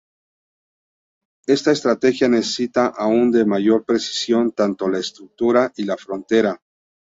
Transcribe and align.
Esta 1.45 1.71
estrategia 1.73 2.27
necesita 2.27 2.87
aún 2.87 3.31
de 3.31 3.45
mayor 3.45 3.85
precisión 3.85 4.51
tanto 4.51 4.89
la 4.89 4.97
estructura 4.97 5.71
y 5.75 5.83
la 5.83 5.95
frontera. 5.95 6.59